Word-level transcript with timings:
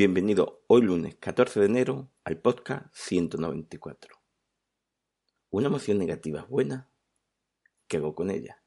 Bienvenido 0.00 0.62
hoy 0.68 0.82
lunes 0.82 1.16
14 1.16 1.58
de 1.58 1.66
enero 1.66 2.08
al 2.22 2.40
podcast 2.40 2.86
194. 2.92 4.14
¿Una 5.50 5.66
emoción 5.66 5.98
negativa 5.98 6.42
es 6.42 6.48
buena? 6.48 6.88
¿Qué 7.88 7.96
hago 7.96 8.14
con 8.14 8.30
ella? 8.30 8.62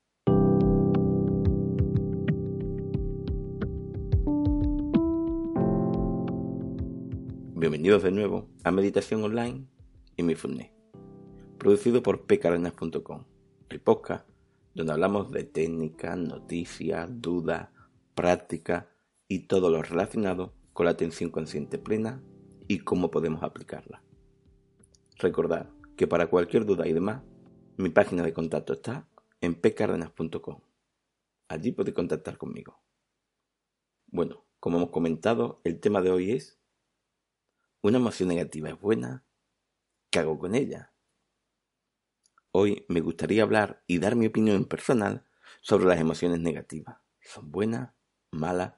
Bienvenidos 7.56 8.04
de 8.04 8.12
nuevo 8.12 8.50
a 8.66 8.72
Meditación 8.72 9.24
Online 9.24 9.66
y 10.18 10.24
mi 10.24 10.36
Funness, 10.36 10.74
producido 11.58 12.04
por 12.04 12.28
pcadenas.com, 12.28 13.24
el 13.70 13.80
podcast 13.80 14.28
donde 14.74 14.92
hablamos 14.92 15.32
de 15.32 15.46
técnica, 15.46 16.14
noticias, 16.18 17.10
dudas, 17.22 17.70
práctica 18.16 18.90
y 19.30 19.48
todo 19.48 19.70
lo 19.70 19.82
relacionado 19.82 20.60
con 20.74 20.86
la 20.86 20.92
atención 20.92 21.30
consciente 21.30 21.78
plena 21.78 22.22
y 22.68 22.80
cómo 22.80 23.12
podemos 23.12 23.44
aplicarla. 23.44 24.04
Recordad 25.18 25.70
que 25.96 26.08
para 26.08 26.28
cualquier 26.28 26.66
duda 26.66 26.88
y 26.88 26.94
demás, 26.94 27.22
mi 27.78 27.90
página 27.90 28.24
de 28.24 28.34
contacto 28.34 28.74
está 28.74 29.08
en 29.42 29.56
pcardenas.com. 29.56 30.62
Allí 31.48 31.72
podéis 31.72 31.96
contactar 31.96 32.38
conmigo. 32.38 32.80
Bueno, 34.08 34.46
como 34.60 34.78
hemos 34.78 34.90
comentado, 34.90 35.62
el 35.64 35.80
tema 35.80 36.02
de 36.02 36.12
hoy 36.12 36.32
es 36.32 36.62
¿Una 37.84 37.98
emoción 37.98 38.30
negativa 38.30 38.70
es 38.70 38.80
buena? 38.80 39.26
¿Qué 40.12 40.20
hago 40.20 40.38
con 40.38 40.54
ella? 40.54 40.94
Hoy 42.52 42.86
me 42.90 43.02
gustaría 43.02 43.44
hablar 43.44 43.84
y 43.88 44.00
dar 44.00 44.16
mi 44.16 44.28
opinión 44.28 44.66
personal 44.66 45.26
sobre 45.62 45.86
las 45.86 46.00
emociones 46.00 46.40
negativas. 46.40 46.98
¿Son 47.22 47.50
buenas? 47.52 47.94
¿Malas? 48.30 48.76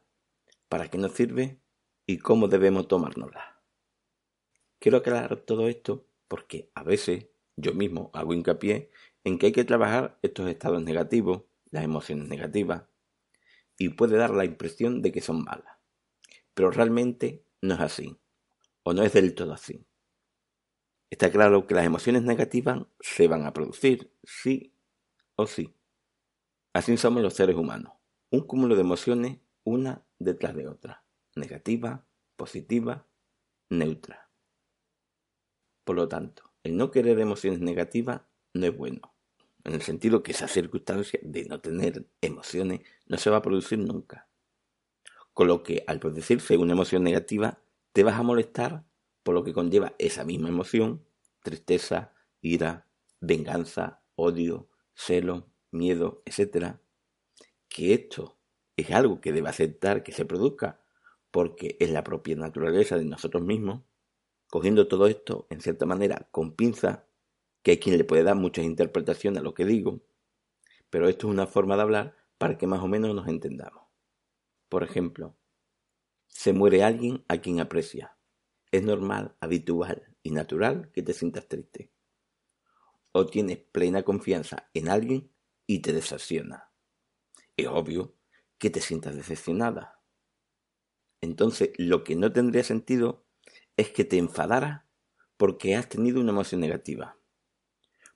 ¿Para 0.69 0.89
qué 0.89 0.97
nos 0.97 1.11
sirve? 1.11 1.62
¿Y 2.05 2.17
cómo 2.17 2.49
debemos 2.49 2.89
tomárnoslas? 2.89 3.45
Quiero 4.80 4.98
aclarar 4.98 5.38
todo 5.38 5.70
esto 5.70 6.05
porque 6.27 6.69
a 6.75 6.83
veces 6.83 7.27
yo 7.55 7.73
mismo 7.73 8.11
hago 8.14 8.33
hincapié 8.33 8.91
en 9.23 9.38
que 9.38 9.45
hay 9.45 9.52
que 9.53 9.64
trabajar 9.64 10.19
estos 10.22 10.50
estados 10.50 10.83
negativos, 10.83 11.44
las 11.72 11.86
emociones 11.86 12.27
negativas, 12.27 12.83
y 13.77 13.89
puede 13.89 14.17
dar 14.17 14.31
la 14.31 14.44
impresión 14.44 15.02
de 15.02 15.14
que 15.14 15.22
son 15.22 15.45
malas. 15.45 15.77
Pero 16.53 16.72
realmente 16.72 17.45
no 17.61 17.75
es 17.75 17.80
así, 17.80 18.20
o 18.83 18.94
no 18.94 19.03
es 19.03 19.14
del 19.14 19.33
todo 19.33 19.53
así. 19.53 19.86
Está 21.09 21.31
claro 21.31 21.67
que 21.67 21.75
las 21.75 21.86
emociones 21.86 22.23
negativas 22.23 22.86
se 22.99 23.30
van 23.30 23.45
a 23.45 23.53
producir, 23.53 24.11
sí 24.23 24.75
o 25.36 25.47
sí. 25.47 25.73
Así 26.73 26.97
somos 26.97 27.23
los 27.23 27.33
seres 27.33 27.55
humanos, 27.55 27.94
un 28.30 28.42
cúmulo 28.42 28.75
de 28.75 28.81
emociones 28.81 29.39
una 29.64 30.05
detrás 30.20 30.55
de 30.55 30.67
otra, 30.67 31.02
negativa, 31.36 32.06
positiva, 32.36 33.08
neutra. 33.70 34.30
Por 35.84 35.95
lo 35.95 36.08
tanto, 36.08 36.53
el 36.64 36.78
no 36.78 36.92
querer 36.92 37.20
emociones 37.20 37.59
negativas 37.59 38.22
no 38.53 38.66
es 38.66 38.78
bueno, 38.78 39.14
en 39.64 39.73
el 39.73 39.81
sentido 39.81 40.23
que 40.23 40.31
esa 40.31 40.48
circunstancia 40.48 41.20
de 41.23 41.45
no 41.45 41.59
tener 41.59 42.06
emociones 42.22 42.81
no 43.06 43.17
se 43.17 43.30
va 43.30 43.38
a 43.38 43.42
producir 43.42 43.80
nunca. 43.80 44.28
Con 45.34 45.48
lo 45.48 45.64
que 45.64 45.84
al 45.88 46.00
producirse 46.00 46.58
una 46.58 46.73
emoción 46.73 47.04
negativa, 47.04 47.59
te 47.92 48.04
vas 48.04 48.20
a 48.20 48.23
molestar 48.23 48.86
por 49.23 49.34
lo 49.34 49.44
que 49.44 49.54
conlleva 49.54 49.95
esa 49.98 50.26
misma 50.26 50.50
emoción, 50.50 51.06
tristeza, 51.42 52.14
ira, 52.42 52.88
venganza, 53.20 54.04
odio, 54.16 54.70
celo, 54.94 55.50
miedo, 55.72 56.22
etc. 56.26 56.78
Que 57.70 57.94
esto 57.94 58.38
es 58.76 58.92
algo 58.92 59.22
que 59.22 59.31
debe 59.31 59.50
aceptar 59.50 60.04
que 60.04 60.11
se 60.11 60.26
produzca 60.26 60.83
porque 61.34 61.78
es 61.80 61.89
la 61.89 62.03
propia 62.03 62.36
naturaleza 62.36 62.95
de 62.95 63.06
nosotros 63.06 63.42
mismos, 63.42 63.81
cogiendo 64.52 64.88
todo 64.88 65.08
esto 65.08 65.48
en 65.50 65.62
cierta 65.62 65.88
manera 65.88 66.28
con 66.30 66.56
pinza, 66.56 67.08
que 67.64 67.72
hay 67.72 67.80
quien 67.80 67.98
le 67.98 68.03
puede 68.03 68.22
dar 68.22 68.36
muchas 68.36 68.66
interpretaciones 68.66 69.39
a 69.39 69.44
lo 69.44 69.56
que 69.56 69.66
digo, 69.66 70.04
pero 70.92 71.10
esto 71.10 71.26
es 71.26 71.33
una 71.33 71.48
forma 71.48 71.76
de 71.76 71.82
hablar 71.82 72.16
para 72.38 72.55
que 72.55 72.67
más 72.67 72.82
o 72.82 72.88
menos 72.88 73.16
nos 73.16 73.27
entendamos. 73.27 73.83
Por 74.70 74.83
ejemplo, 74.83 75.36
se 76.27 76.54
muere 76.54 76.83
alguien 76.83 77.26
a 77.27 77.39
quien 77.39 77.60
aprecia. 77.60 78.16
Es 78.70 78.83
normal, 78.83 79.36
habitual 79.39 80.16
y 80.22 80.30
natural 80.30 80.92
que 80.92 81.02
te 81.02 81.14
sientas 81.14 81.48
triste. 81.48 81.92
O 83.11 83.26
tienes 83.26 83.58
plena 83.58 84.04
confianza 84.04 84.70
en 84.76 84.88
alguien 84.88 85.32
y 85.66 85.80
te 85.80 85.93
decepciona. 85.93 86.70
Es 87.58 87.66
obvio 87.66 88.14
que 88.60 88.70
te 88.70 88.82
sientas 88.82 89.16
decepcionada. 89.16 90.02
Entonces, 91.23 91.72
lo 91.78 92.04
que 92.04 92.17
no 92.17 92.34
tendría 92.34 92.66
sentido 92.66 93.23
es 93.78 93.89
que 93.89 94.04
te 94.04 94.17
enfadaras 94.17 94.84
porque 95.38 95.73
has 95.73 95.88
tenido 95.88 96.20
una 96.20 96.32
emoción 96.32 96.60
negativa. 96.60 97.17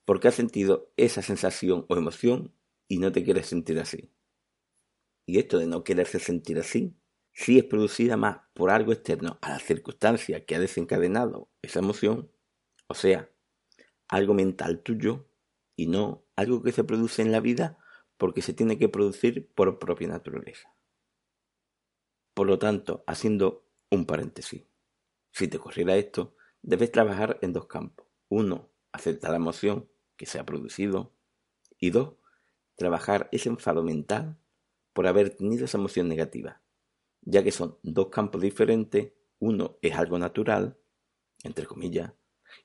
Porque 0.03 0.27
has 0.27 0.35
sentido 0.35 0.91
esa 0.97 1.21
sensación 1.21 1.85
o 1.87 1.95
emoción 1.95 2.53
y 2.89 2.97
no 2.97 3.13
te 3.13 3.23
quieres 3.23 3.47
sentir 3.47 3.79
así. 3.79 4.11
Y 5.25 5.39
esto 5.39 5.57
de 5.57 5.67
no 5.67 5.85
quererse 5.85 6.19
sentir 6.19 6.59
así 6.59 6.97
si 7.31 7.57
es 7.57 7.63
producida 7.63 8.17
más 8.17 8.39
por 8.53 8.71
algo 8.71 8.91
externo 8.91 9.39
a 9.41 9.51
la 9.51 9.59
circunstancia 9.59 10.45
que 10.45 10.55
ha 10.55 10.59
desencadenado 10.59 11.49
esa 11.61 11.79
emoción, 11.79 12.29
o 12.87 12.93
sea, 12.93 13.31
algo 14.09 14.33
mental 14.33 14.83
tuyo 14.83 15.29
y 15.77 15.87
no 15.87 16.25
algo 16.35 16.61
que 16.61 16.73
se 16.73 16.83
produce 16.83 17.21
en 17.21 17.31
la 17.31 17.39
vida 17.39 17.77
porque 18.17 18.41
se 18.41 18.51
tiene 18.51 18.77
que 18.77 18.89
producir 18.89 19.49
por 19.55 19.79
propia 19.79 20.09
naturaleza. 20.09 20.76
Por 22.37 22.45
lo 22.45 22.59
tanto, 22.59 23.03
haciendo 23.07 23.65
un 23.89 24.05
paréntesis, 24.05 24.61
si 25.31 25.47
te 25.47 25.57
ocurriera 25.57 25.95
esto, 25.95 26.35
debes 26.61 26.91
trabajar 26.91 27.39
en 27.41 27.51
dos 27.51 27.65
campos. 27.65 28.05
Uno, 28.29 28.69
aceptar 28.91 29.31
la 29.31 29.37
emoción 29.37 29.89
que 30.17 30.27
se 30.27 30.37
ha 30.37 30.45
producido 30.45 31.15
y 31.79 31.89
dos, 31.89 32.13
trabajar 32.75 33.27
ese 33.31 33.49
enfado 33.49 33.81
mental 33.81 34.37
por 34.93 35.07
haber 35.07 35.31
tenido 35.31 35.65
esa 35.65 35.79
emoción 35.79 36.07
negativa 36.07 36.61
ya 37.29 37.43
que 37.43 37.51
son 37.51 37.77
dos 37.83 38.07
campos 38.07 38.41
diferentes, 38.41 39.11
uno 39.39 39.77
es 39.81 39.95
algo 39.95 40.17
natural, 40.17 40.77
entre 41.43 41.65
comillas, 41.65 42.13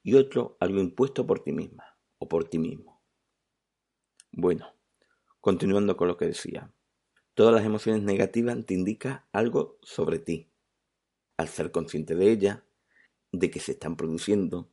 y 0.05 0.15
otro 0.15 0.57
algo 0.61 0.81
impuesto 0.81 1.27
por 1.27 1.43
ti 1.43 1.51
misma 1.51 1.97
o 2.19 2.29
por 2.29 2.45
ti 2.45 2.59
mismo. 2.59 3.03
Bueno, 4.31 4.73
continuando 5.41 5.97
con 5.97 6.07
lo 6.07 6.17
que 6.17 6.27
decía, 6.27 6.73
todas 7.35 7.55
las 7.55 7.65
emociones 7.65 8.03
negativas 8.03 8.57
te 8.67 8.75
indican 8.75 9.25
algo 9.33 9.79
sobre 9.83 10.19
ti. 10.19 10.51
Al 11.37 11.49
ser 11.49 11.71
consciente 11.73 12.15
de 12.15 12.31
ellas, 12.31 12.63
de 13.33 13.51
que 13.51 13.61
se 13.61 13.73
están 13.73 13.97
produciendo, 13.97 14.71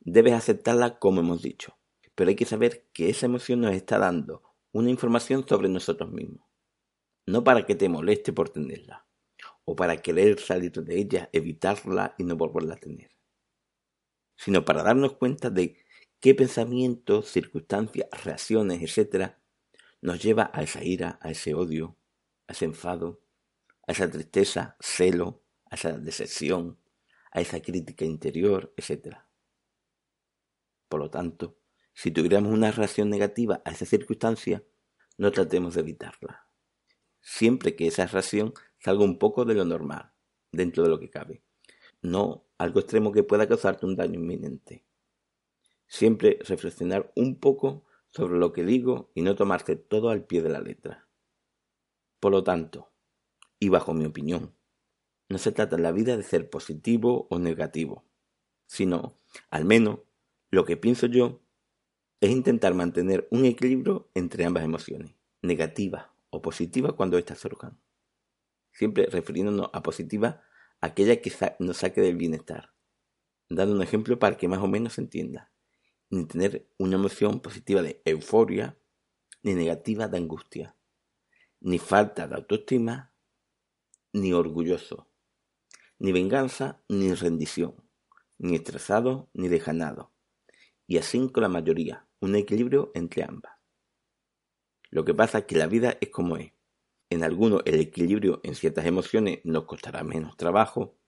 debes 0.00 0.34
aceptarla 0.34 0.98
como 0.98 1.20
hemos 1.20 1.42
dicho, 1.42 1.78
pero 2.14 2.30
hay 2.30 2.36
que 2.36 2.44
saber 2.44 2.86
que 2.92 3.08
esa 3.08 3.26
emoción 3.26 3.60
nos 3.60 3.74
está 3.74 3.98
dando 3.98 4.42
una 4.72 4.90
información 4.90 5.46
sobre 5.48 5.68
nosotros 5.68 6.10
mismos, 6.12 6.46
no 7.26 7.42
para 7.42 7.64
que 7.64 7.74
te 7.74 7.88
moleste 7.88 8.32
por 8.32 8.50
tenerla, 8.50 9.06
o 9.64 9.74
para 9.74 9.96
querer 9.98 10.38
salir 10.38 10.72
de 10.72 10.98
ella, 10.98 11.30
evitarla 11.32 12.14
y 12.18 12.24
no 12.24 12.36
volverla 12.36 12.74
a 12.74 12.78
tener, 12.78 13.10
sino 14.36 14.64
para 14.64 14.82
darnos 14.82 15.14
cuenta 15.14 15.50
de 15.50 15.78
qué 16.20 16.34
pensamientos, 16.34 17.28
circunstancias, 17.28 18.08
reacciones, 18.24 18.82
etcétera, 18.82 19.37
nos 20.00 20.22
lleva 20.22 20.50
a 20.52 20.62
esa 20.62 20.84
ira, 20.84 21.18
a 21.22 21.30
ese 21.30 21.54
odio, 21.54 21.96
a 22.46 22.52
ese 22.52 22.64
enfado, 22.64 23.20
a 23.86 23.92
esa 23.92 24.10
tristeza, 24.10 24.76
celo, 24.80 25.42
a 25.70 25.74
esa 25.74 25.98
decepción, 25.98 26.78
a 27.32 27.40
esa 27.40 27.60
crítica 27.60 28.04
interior, 28.04 28.72
etcétera. 28.76 29.28
Por 30.88 31.00
lo 31.00 31.10
tanto, 31.10 31.58
si 31.92 32.10
tuviéramos 32.10 32.52
una 32.52 32.70
reacción 32.70 33.10
negativa 33.10 33.60
a 33.64 33.70
esa 33.72 33.84
circunstancia, 33.84 34.64
no 35.16 35.32
tratemos 35.32 35.74
de 35.74 35.80
evitarla. 35.80 36.46
Siempre 37.20 37.74
que 37.76 37.88
esa 37.88 38.06
reacción 38.06 38.54
salga 38.78 39.04
un 39.04 39.18
poco 39.18 39.44
de 39.44 39.54
lo 39.54 39.64
normal, 39.64 40.12
dentro 40.52 40.84
de 40.84 40.90
lo 40.90 41.00
que 41.00 41.10
cabe. 41.10 41.42
No 42.00 42.46
algo 42.56 42.80
extremo 42.80 43.12
que 43.12 43.24
pueda 43.24 43.48
causarte 43.48 43.84
un 43.84 43.96
daño 43.96 44.14
inminente. 44.14 44.84
Siempre 45.86 46.38
reflexionar 46.44 47.12
un 47.16 47.38
poco 47.40 47.84
sobre 48.10 48.38
lo 48.38 48.52
que 48.52 48.64
digo 48.64 49.10
y 49.14 49.22
no 49.22 49.34
tomarte 49.34 49.76
todo 49.76 50.10
al 50.10 50.24
pie 50.24 50.42
de 50.42 50.48
la 50.50 50.60
letra. 50.60 51.08
Por 52.20 52.32
lo 52.32 52.44
tanto, 52.44 52.90
y 53.58 53.68
bajo 53.68 53.94
mi 53.94 54.04
opinión, 54.04 54.54
no 55.28 55.38
se 55.38 55.52
trata 55.52 55.76
en 55.76 55.82
la 55.82 55.92
vida 55.92 56.16
de 56.16 56.22
ser 56.22 56.50
positivo 56.50 57.26
o 57.30 57.38
negativo, 57.38 58.04
sino, 58.66 59.18
al 59.50 59.64
menos, 59.64 60.00
lo 60.50 60.64
que 60.64 60.76
pienso 60.76 61.06
yo 61.06 61.42
es 62.20 62.30
intentar 62.30 62.74
mantener 62.74 63.28
un 63.30 63.44
equilibrio 63.44 64.08
entre 64.14 64.44
ambas 64.44 64.64
emociones, 64.64 65.14
negativa 65.42 66.12
o 66.30 66.42
positiva 66.42 66.96
cuando 66.96 67.18
éstas 67.18 67.38
surjan 67.38 67.78
siempre 68.78 69.06
refiriéndonos 69.06 69.70
a 69.72 69.82
positiva, 69.82 70.40
aquella 70.80 71.20
que 71.20 71.32
nos 71.58 71.78
saque 71.78 72.00
del 72.00 72.16
bienestar. 72.16 72.74
Dando 73.50 73.74
un 73.74 73.82
ejemplo 73.82 74.20
para 74.20 74.36
que 74.36 74.46
más 74.46 74.60
o 74.60 74.68
menos 74.68 74.92
se 74.94 75.00
entienda. 75.00 75.50
Ni 76.10 76.26
tener 76.26 76.68
una 76.78 76.96
emoción 76.96 77.40
positiva 77.40 77.82
de 77.82 78.00
euforia, 78.04 78.78
ni 79.42 79.54
negativa 79.54 80.08
de 80.08 80.16
angustia, 80.16 80.76
ni 81.60 81.78
falta 81.78 82.26
de 82.26 82.34
autoestima, 82.34 83.12
ni 84.12 84.32
orgulloso, 84.32 85.08
ni 85.98 86.12
venganza 86.12 86.82
ni 86.88 87.12
rendición, 87.12 87.74
ni 88.38 88.56
estresado 88.56 89.28
ni 89.34 89.48
dejanado, 89.48 90.12
y 90.86 90.98
así 90.98 91.30
con 91.30 91.42
la 91.42 91.48
mayoría, 91.48 92.08
un 92.20 92.36
equilibrio 92.36 92.90
entre 92.94 93.24
ambas. 93.24 93.52
Lo 94.90 95.04
que 95.04 95.14
pasa 95.14 95.38
es 95.38 95.44
que 95.44 95.56
la 95.56 95.66
vida 95.66 95.98
es 96.00 96.08
como 96.08 96.36
es. 96.38 96.52
En 97.10 97.22
algunos 97.22 97.62
el 97.66 97.80
equilibrio 97.80 98.40
en 98.42 98.54
ciertas 98.54 98.86
emociones 98.86 99.40
nos 99.44 99.64
costará 99.64 100.02
menos 100.02 100.36
trabajo, 100.36 100.98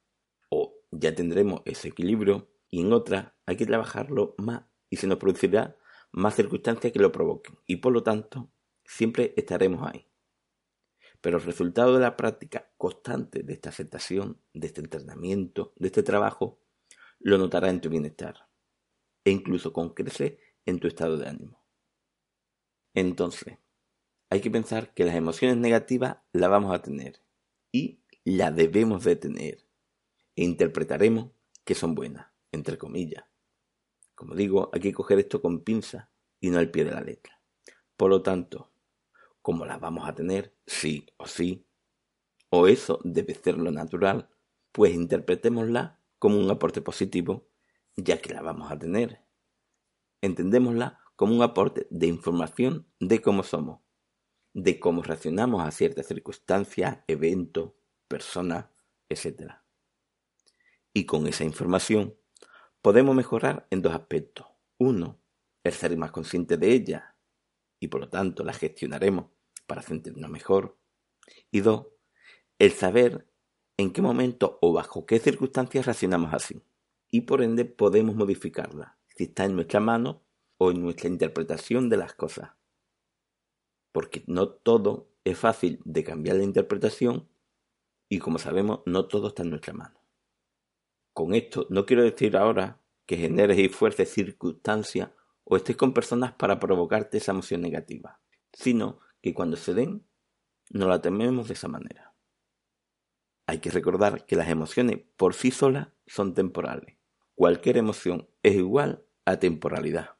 o 0.51 0.75
ya 0.91 1.15
tendremos 1.15 1.63
ese 1.65 1.89
equilibrio, 1.89 2.51
y 2.69 2.83
en 2.83 2.93
otras 2.93 3.33
hay 3.47 3.57
que 3.57 3.67
trabajarlo 3.67 4.35
más 4.39 4.65
y 4.91 4.97
se 4.97 5.07
nos 5.07 5.19
producirá 5.19 5.77
más 6.13 6.35
circunstancias 6.35 6.93
que 6.93 6.99
lo 6.99 7.13
provoquen, 7.13 7.57
y 7.67 7.77
por 7.77 7.93
lo 7.93 8.03
tanto 8.03 8.51
siempre 8.85 9.33
estaremos 9.37 9.89
ahí. 9.89 10.07
Pero 11.21 11.39
el 11.39 11.45
resultado 11.45 11.95
de 11.95 12.01
la 12.01 12.17
práctica 12.17 12.71
constante 12.77 13.43
de 13.43 13.53
esta 13.53 13.69
aceptación, 13.69 14.41
de 14.53 14.67
este 14.67 14.81
entrenamiento, 14.81 15.73
de 15.77 15.87
este 15.89 16.03
trabajo, 16.03 16.61
lo 17.21 17.39
notarás 17.39 17.71
en 17.71 17.81
tu 17.81 17.89
bienestar 17.89 18.49
e 19.25 19.31
incluso 19.31 19.73
con 19.73 19.91
crecer 19.91 20.39
en 20.67 20.81
tu 20.81 20.89
estado 20.89 21.17
de 21.17 21.29
ánimo. 21.29 21.63
Entonces, 22.95 23.59
hay 24.31 24.41
que 24.41 24.51
pensar 24.51 24.95
que 24.95 25.05
las 25.05 25.15
emociones 25.15 25.57
negativas 25.59 26.19
las 26.33 26.51
vamos 26.51 26.75
a 26.75 26.83
tener 26.83 27.21
y 27.71 28.01
las 28.25 28.55
debemos 28.55 29.05
de 29.05 29.17
tener 29.17 29.67
e 30.37 30.45
interpretaremos 30.45 31.31
que 31.65 31.75
son 31.75 31.95
buenas, 31.95 32.29
entre 32.53 32.79
comillas. 32.79 33.25
Como 34.21 34.35
digo, 34.35 34.69
hay 34.75 34.81
que 34.81 34.93
coger 34.93 35.19
esto 35.19 35.41
con 35.41 35.61
pinza 35.61 36.11
y 36.43 36.51
no 36.51 36.59
al 36.59 36.71
pie 36.71 36.85
de 36.85 36.91
la 36.91 37.01
letra. 37.01 37.41
Por 37.97 38.11
lo 38.11 38.21
tanto, 38.21 38.71
como 39.41 39.65
las 39.65 39.81
vamos 39.81 40.07
a 40.07 40.15
tener, 40.15 40.55
sí 40.67 41.07
o 41.17 41.27
sí, 41.27 41.65
o 42.51 42.67
eso 42.67 43.01
debe 43.03 43.33
ser 43.33 43.57
lo 43.57 43.71
natural, 43.71 44.29
pues 44.73 44.93
interpretémosla 44.93 45.99
como 46.19 46.39
un 46.39 46.51
aporte 46.51 46.83
positivo, 46.83 47.49
ya 47.97 48.21
que 48.21 48.35
la 48.35 48.43
vamos 48.43 48.71
a 48.71 48.79
tener. 48.79 49.23
Entendémosla 50.21 51.01
como 51.17 51.35
un 51.35 51.43
aporte 51.43 51.87
de 51.89 52.07
información 52.07 52.87
de 52.99 53.23
cómo 53.23 53.43
somos, 53.43 53.81
de 54.53 54.79
cómo 54.79 55.03
reaccionamos 55.03 55.65
a 55.65 55.71
ciertas 55.71 56.07
circunstancias, 56.07 56.99
eventos, 57.07 57.73
personas, 58.07 58.67
etc. 59.09 59.55
Y 60.93 61.07
con 61.07 61.27
esa 61.27 61.45
información 61.45 62.20
podemos 62.83 63.15
mejorar 63.15 63.67
en 63.71 63.83
dos 63.83 63.95
aspectos. 63.95 64.47
Uno, 64.79 65.21
el 65.65 65.73
ser 65.73 65.97
más 65.97 66.11
consciente 66.11 66.57
de 66.57 66.73
ella 66.73 67.17
y 67.79 67.89
por 67.89 68.01
lo 68.01 68.09
tanto 68.09 68.45
la 68.45 68.53
gestionaremos 68.53 69.27
para 69.67 69.83
sentirnos 69.83 70.31
mejor. 70.31 70.79
Y 71.51 71.61
dos, 71.61 71.87
el 72.59 72.73
saber 72.73 73.27
en 73.77 73.93
qué 73.93 74.03
momento 74.03 74.59
o 74.61 74.73
bajo 74.73 75.07
qué 75.07 75.19
circunstancias 75.19 75.87
reaccionamos 75.87 76.35
así. 76.35 76.63
Y 77.11 77.23
por 77.23 77.43
ende 77.43 77.65
podemos 77.65 78.15
modificarla, 78.15 78.99
si 79.17 79.25
está 79.25 79.45
en 79.45 79.55
nuestra 79.55 79.81
mano 79.81 80.23
o 80.59 80.71
en 80.71 80.83
nuestra 80.83 81.09
interpretación 81.09 81.89
de 81.89 81.97
las 81.97 82.15
cosas. 82.15 82.51
Porque 83.93 84.23
no 84.27 84.49
todo 84.49 85.11
es 85.25 85.39
fácil 85.39 85.81
de 85.85 86.05
cambiar 86.05 86.37
la 86.37 86.45
interpretación 86.45 87.29
y 88.09 88.19
como 88.19 88.39
sabemos 88.39 88.81
no 88.87 89.07
todo 89.07 89.29
está 89.29 89.43
en 89.43 89.51
nuestra 89.51 89.73
mano. 89.73 90.00
Con 91.21 91.35
esto 91.35 91.67
no 91.69 91.85
quiero 91.85 92.03
decir 92.03 92.35
ahora 92.35 92.81
que 93.05 93.19
generes 93.19 93.59
y 93.59 93.69
fuerces 93.69 94.09
circunstancias 94.11 95.11
o 95.45 95.55
estés 95.55 95.77
con 95.77 95.93
personas 95.93 96.33
para 96.33 96.59
provocarte 96.59 97.19
esa 97.19 97.33
emoción 97.33 97.61
negativa, 97.61 98.23
sino 98.55 99.01
que 99.21 99.35
cuando 99.35 99.59
se 99.59 99.75
den, 99.75 100.07
no 100.71 100.89
la 100.89 101.03
tememos 101.03 101.49
de 101.49 101.53
esa 101.53 101.69
manera. 101.69 102.15
Hay 103.47 103.59
que 103.59 103.71
recordar 103.71 104.25
que 104.25 104.35
las 104.35 104.49
emociones 104.49 105.01
por 105.19 105.35
sí 105.35 105.51
solas 105.51 105.89
son 106.07 106.33
temporales. 106.33 106.97
Cualquier 107.35 107.77
emoción 107.77 108.31
es 108.43 108.55
igual 108.55 109.05
a 109.27 109.39
temporalidad, 109.39 110.17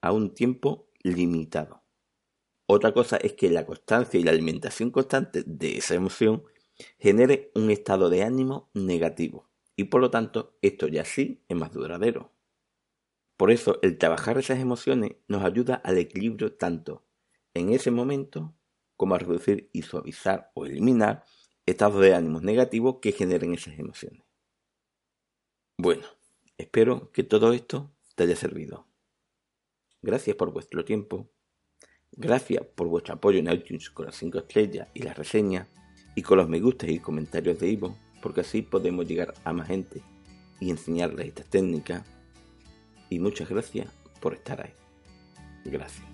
a 0.00 0.10
un 0.10 0.34
tiempo 0.34 0.90
limitado. 1.04 1.84
Otra 2.66 2.92
cosa 2.92 3.18
es 3.18 3.34
que 3.34 3.50
la 3.50 3.66
constancia 3.66 4.18
y 4.18 4.24
la 4.24 4.32
alimentación 4.32 4.90
constante 4.90 5.44
de 5.46 5.78
esa 5.78 5.94
emoción 5.94 6.42
genere 6.98 7.52
un 7.54 7.70
estado 7.70 8.10
de 8.10 8.24
ánimo 8.24 8.68
negativo 8.74 9.53
y 9.76 9.84
por 9.84 10.00
lo 10.00 10.10
tanto 10.10 10.56
esto 10.62 10.88
ya 10.88 11.04
sí 11.04 11.44
es 11.48 11.56
más 11.56 11.72
duradero. 11.72 12.32
Por 13.36 13.50
eso 13.50 13.78
el 13.82 13.98
trabajar 13.98 14.38
esas 14.38 14.60
emociones 14.60 15.16
nos 15.26 15.42
ayuda 15.42 15.74
al 15.76 15.98
equilibrio 15.98 16.54
tanto 16.54 17.04
en 17.52 17.70
ese 17.70 17.90
momento 17.90 18.54
como 18.96 19.14
a 19.14 19.18
reducir 19.18 19.70
y 19.72 19.82
suavizar 19.82 20.52
o 20.54 20.66
eliminar 20.66 21.24
estados 21.66 22.00
de 22.00 22.14
ánimos 22.14 22.42
negativos 22.42 22.96
que 23.00 23.12
generen 23.12 23.54
esas 23.54 23.78
emociones. 23.78 24.22
Bueno, 25.76 26.06
espero 26.56 27.10
que 27.10 27.24
todo 27.24 27.52
esto 27.52 27.90
te 28.14 28.24
haya 28.24 28.36
servido. 28.36 28.86
Gracias 30.02 30.36
por 30.36 30.52
vuestro 30.52 30.84
tiempo. 30.84 31.30
Gracias 32.12 32.64
por 32.64 32.86
vuestro 32.86 33.14
apoyo 33.14 33.40
en 33.40 33.50
iTunes 33.50 33.90
con 33.90 34.06
las 34.06 34.14
5 34.16 34.38
estrellas 34.38 34.88
y 34.94 35.02
las 35.02 35.18
reseñas 35.18 35.68
y 36.14 36.22
con 36.22 36.38
los 36.38 36.48
me 36.48 36.60
gusta 36.60 36.86
y 36.86 37.00
comentarios 37.00 37.58
de 37.58 37.68
Ivo, 37.68 37.98
porque 38.24 38.40
así 38.40 38.62
podemos 38.62 39.06
llegar 39.06 39.34
a 39.44 39.52
más 39.52 39.68
gente 39.68 40.00
y 40.58 40.70
enseñarles 40.70 41.26
estas 41.26 41.44
técnicas 41.44 42.06
y 43.10 43.18
muchas 43.18 43.50
gracias 43.50 43.92
por 44.18 44.32
estar 44.32 44.62
ahí. 44.62 44.72
Gracias. 45.66 46.13